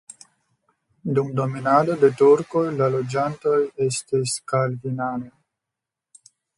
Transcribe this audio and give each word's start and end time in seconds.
Dum 1.17 1.29
dominado 1.39 1.99
de 2.05 2.09
turkoj 2.23 2.65
la 2.81 2.89
loĝantoj 2.97 3.61
estis 3.89 4.37
kalvinanoj. 4.55 5.35